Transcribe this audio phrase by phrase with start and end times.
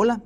[0.00, 0.22] Hola,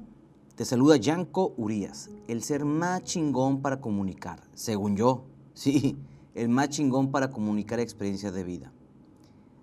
[0.55, 5.25] te saluda Yanko Urias, el ser más chingón para comunicar, según yo.
[5.55, 5.97] Sí,
[6.35, 8.71] el más chingón para comunicar experiencias de vida.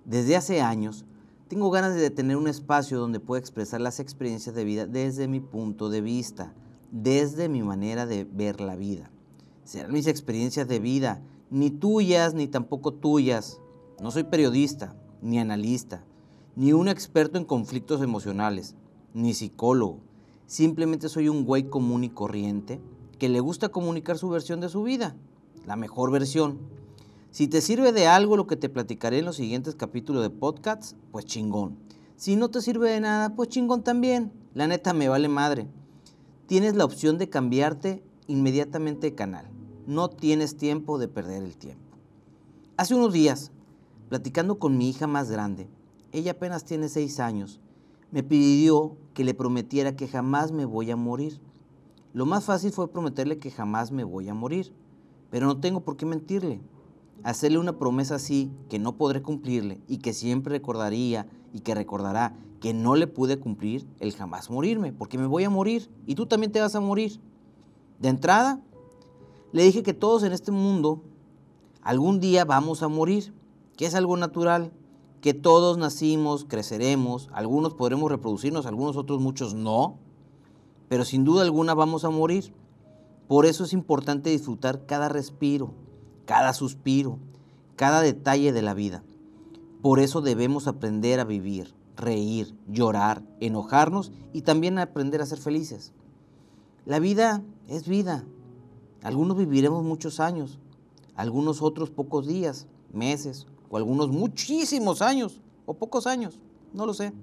[0.05, 1.05] Desde hace años,
[1.48, 5.41] tengo ganas de tener un espacio donde pueda expresar las experiencias de vida desde mi
[5.41, 6.55] punto de vista,
[6.89, 9.12] desde mi manera de ver la vida.
[9.64, 11.21] Serán mis experiencias de vida,
[11.52, 13.62] ni tuyas ni tampoco tuyas.
[14.02, 16.04] No soy periodista, ni analista,
[16.55, 18.75] ni un experto en conflictos emocionales,
[19.14, 20.08] ni psicólogo.
[20.50, 22.82] Simplemente soy un güey común y corriente
[23.20, 25.16] que le gusta comunicar su versión de su vida
[25.70, 26.58] la mejor versión.
[27.30, 30.96] Si te sirve de algo lo que te platicaré en los siguientes capítulos de podcasts,
[31.12, 31.78] pues chingón.
[32.16, 34.31] Si no te sirve de nada, pues chingón también.
[34.56, 35.67] La neta me vale madre.
[36.48, 39.45] Tienes la opción de cambiarte inmediatamente de canal.
[39.86, 41.95] No tienes tiempo de perder el tiempo.
[42.75, 43.52] Hace unos días,
[44.09, 45.67] platicando con mi hija más grande,
[46.11, 47.59] ella apenas tiene seis años,
[48.11, 51.39] me pidió que le prometiera que jamás me voy a morir.
[52.13, 54.73] Lo más fácil fue prometerle que jamás me voy a morir.
[55.29, 56.61] Pero no tengo por qué mentirle.
[57.23, 62.35] Hacerle una promesa así que no podré cumplirle y que siempre recordaría y que recordará
[62.59, 66.25] que no le pude cumplir el jamás morirme, porque me voy a morir y tú
[66.25, 67.19] también te vas a morir.
[67.99, 68.61] De entrada,
[69.51, 71.01] le dije que todos en este mundo
[71.81, 73.33] algún día vamos a morir,
[73.77, 74.71] que es algo natural,
[75.22, 79.98] que todos nacimos, creceremos, algunos podremos reproducirnos, algunos otros muchos no,
[80.88, 82.53] pero sin duda alguna vamos a morir.
[83.28, 85.73] Por eso es importante disfrutar cada respiro,
[86.25, 87.20] cada suspiro,
[87.75, 89.03] cada detalle de la vida.
[89.81, 95.94] Por eso debemos aprender a vivir, reír, llorar, enojarnos y también aprender a ser felices.
[96.86, 98.25] La vida es vida.
[99.03, 100.59] Algunos viviremos muchos años,
[101.16, 106.39] algunos otros pocos días, meses, o algunos muchísimos años, o pocos años,
[106.73, 107.14] no lo sé.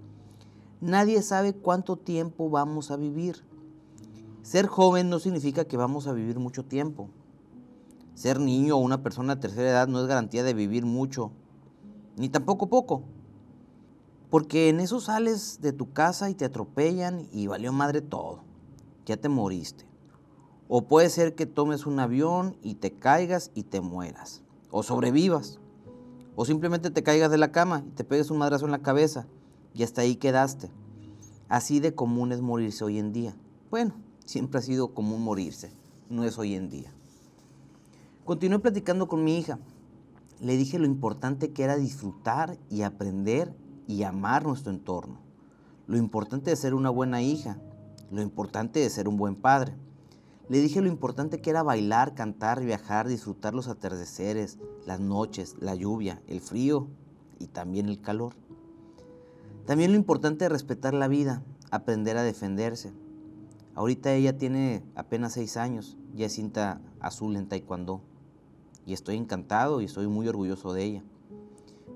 [0.80, 3.44] Nadie sabe cuánto tiempo vamos a vivir.
[4.42, 7.08] Ser joven no significa que vamos a vivir mucho tiempo.
[8.14, 11.32] Ser niño o una persona de tercera edad no es garantía de vivir mucho,
[12.16, 13.02] ni tampoco poco.
[14.30, 18.40] Porque en eso sales de tu casa y te atropellan y valió madre todo.
[19.04, 19.86] Ya te moriste.
[20.68, 24.42] O puede ser que tomes un avión y te caigas y te mueras.
[24.70, 25.60] O sobrevivas.
[26.36, 29.26] O simplemente te caigas de la cama y te pegues un madrazo en la cabeza
[29.74, 30.70] y hasta ahí quedaste.
[31.48, 33.34] Así de común es morirse hoy en día.
[33.70, 33.94] Bueno,
[34.26, 35.72] siempre ha sido común morirse,
[36.10, 36.92] no es hoy en día.
[38.26, 39.58] Continué platicando con mi hija.
[40.40, 43.54] Le dije lo importante que era disfrutar y aprender
[43.86, 45.20] y amar nuestro entorno.
[45.86, 47.58] Lo importante de ser una buena hija.
[48.10, 49.74] Lo importante de ser un buen padre.
[50.48, 55.74] Le dije lo importante que era bailar, cantar, viajar, disfrutar los atardeceres, las noches, la
[55.74, 56.88] lluvia, el frío
[57.38, 58.34] y también el calor.
[59.66, 62.92] También lo importante de respetar la vida, aprender a defenderse,
[63.76, 68.00] Ahorita ella tiene apenas seis años, ya es cinta azul en taekwondo.
[68.86, 71.04] Y estoy encantado y estoy muy orgulloso de ella.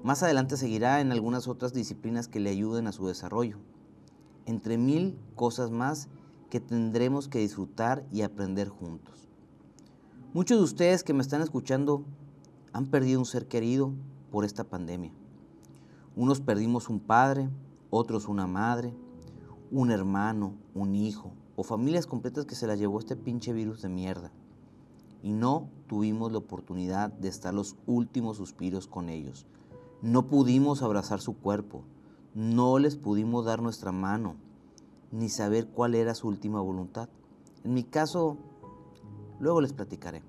[0.03, 3.57] Más adelante seguirá en algunas otras disciplinas que le ayuden a su desarrollo.
[4.45, 6.09] Entre mil cosas más
[6.51, 9.29] que tendremos que disfrutar y aprender juntos.
[10.35, 12.05] Muchos de ustedes que me están escuchando
[12.73, 13.93] han perdido un ser querido
[14.31, 15.13] por esta pandemia.
[16.15, 17.49] Unos perdimos un padre,
[17.89, 18.93] otros una madre,
[19.71, 23.89] un hermano, un hijo, o familias completas que se las llevó este pinche virus de
[23.89, 24.31] mierda.
[25.23, 29.47] Y no tuvimos la oportunidad de estar los últimos suspiros con ellos.
[30.03, 31.83] No pudimos abrazar su cuerpo,
[32.35, 34.37] no les pudimos dar nuestra mano,
[35.11, 37.09] ni saber cuál era su última voluntad.
[37.65, 38.37] En mi caso,
[39.39, 40.23] luego les platicaré.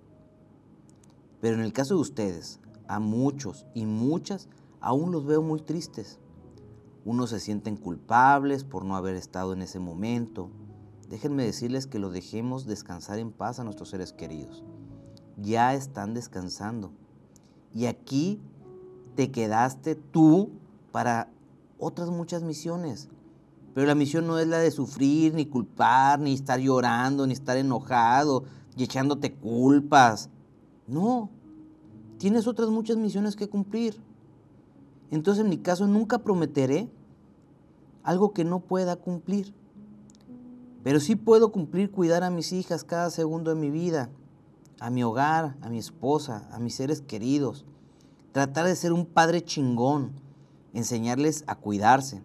[1.39, 4.49] Pero en el caso de ustedes, a muchos y muchas,
[4.79, 6.19] aún los veo muy tristes.
[7.05, 10.49] Unos se sienten culpables por no haber estado en ese momento,
[11.09, 14.63] déjenme decirles que lo dejemos descansar en paz a nuestros seres queridos.
[15.37, 16.91] Ya están descansando.
[17.73, 18.39] Y aquí
[19.15, 20.51] te quedaste tú
[20.91, 21.29] para
[21.79, 23.09] otras muchas misiones.
[23.73, 27.57] Pero la misión no es la de sufrir, ni culpar, ni estar llorando, ni estar
[27.57, 28.43] enojado
[28.75, 30.29] y echándote culpas.
[30.87, 31.29] No,
[32.17, 34.01] tienes otras muchas misiones que cumplir.
[35.09, 36.89] Entonces en mi caso nunca prometeré
[38.03, 39.53] algo que no pueda cumplir.
[40.83, 44.09] Pero sí puedo cumplir cuidar a mis hijas cada segundo de mi vida,
[44.79, 47.65] a mi hogar, a mi esposa, a mis seres queridos.
[48.31, 50.11] Tratar de ser un padre chingón,
[50.73, 52.23] enseñarles a cuidarse,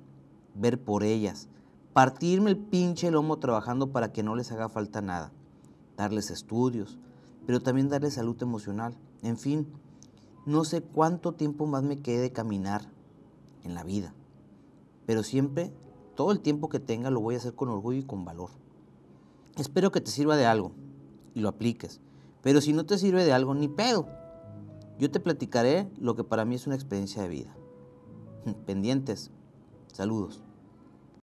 [0.58, 1.48] ver por ellas,
[1.92, 5.32] partirme el pinche lomo trabajando para que no les haga falta nada,
[5.96, 6.98] darles estudios,
[7.46, 8.96] pero también darles salud emocional.
[9.22, 9.66] En fin,
[10.44, 12.90] no sé cuánto tiempo más me quede de caminar
[13.64, 14.14] en la vida,
[15.06, 15.72] pero siempre
[16.14, 18.50] todo el tiempo que tenga lo voy a hacer con orgullo y con valor.
[19.56, 20.72] Espero que te sirva de algo
[21.34, 22.00] y lo apliques.
[22.42, 24.06] Pero si no te sirve de algo, ni pedo.
[24.98, 27.56] Yo te platicaré lo que para mí es una experiencia de vida.
[28.66, 29.30] Pendientes.
[29.92, 30.45] Saludos.